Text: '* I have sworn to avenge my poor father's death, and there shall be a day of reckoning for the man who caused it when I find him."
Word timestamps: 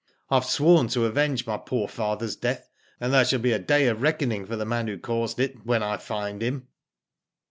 '* 0.17 0.29
I 0.31 0.35
have 0.37 0.45
sworn 0.45 0.87
to 0.87 1.05
avenge 1.05 1.45
my 1.45 1.57
poor 1.57 1.87
father's 1.87 2.35
death, 2.35 2.71
and 2.99 3.13
there 3.13 3.23
shall 3.23 3.37
be 3.37 3.51
a 3.51 3.59
day 3.59 3.85
of 3.85 4.01
reckoning 4.01 4.47
for 4.47 4.55
the 4.55 4.65
man 4.65 4.87
who 4.87 4.97
caused 4.97 5.39
it 5.39 5.63
when 5.63 5.83
I 5.83 5.97
find 5.97 6.41
him." 6.41 6.67